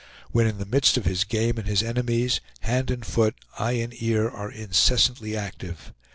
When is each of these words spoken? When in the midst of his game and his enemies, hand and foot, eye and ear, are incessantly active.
When 0.31 0.47
in 0.47 0.57
the 0.57 0.65
midst 0.65 0.97
of 0.97 1.05
his 1.05 1.23
game 1.25 1.59
and 1.59 1.67
his 1.67 1.83
enemies, 1.83 2.41
hand 2.61 2.89
and 2.89 3.05
foot, 3.05 3.35
eye 3.59 3.73
and 3.73 3.93
ear, 4.01 4.27
are 4.27 4.49
incessantly 4.51 5.37
active. 5.37 5.93